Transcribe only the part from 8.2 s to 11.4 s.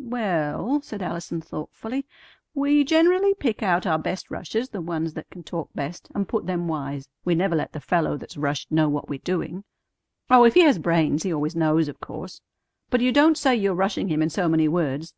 rushed know what we're doing. Oh, if he has brains, he